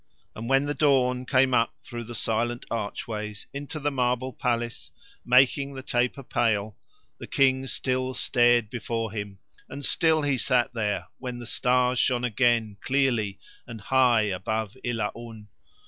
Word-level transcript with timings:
And 0.35 0.49
when 0.49 0.65
the 0.65 0.73
dawn 0.73 1.27
came 1.27 1.53
up 1.53 1.75
through 1.83 2.11
silent 2.15 2.65
archways 2.71 3.45
into 3.53 3.79
the 3.79 3.91
marble 3.91 4.33
palace, 4.33 4.89
making 5.23 5.75
the 5.75 5.83
taper 5.83 6.23
pale, 6.23 6.75
the 7.19 7.27
King 7.27 7.67
still 7.67 8.15
stared 8.15 8.71
before 8.71 9.11
him, 9.11 9.37
and 9.69 9.85
still 9.85 10.23
he 10.23 10.39
sat 10.39 10.73
there 10.73 11.05
when 11.19 11.37
the 11.37 11.45
stars 11.45 11.99
shone 11.99 12.23
again 12.23 12.77
clearly 12.81 13.37
and 13.67 13.79
high 13.79 14.23
above 14.23 14.75
Ilaun. 14.83 15.49